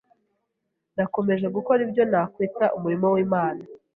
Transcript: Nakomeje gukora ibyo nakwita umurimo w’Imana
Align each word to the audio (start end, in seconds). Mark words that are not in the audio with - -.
Nakomeje 0.95 1.45
gukora 1.55 1.79
ibyo 1.87 2.03
nakwita 2.11 2.65
umurimo 2.77 3.05
w’Imana 3.13 3.63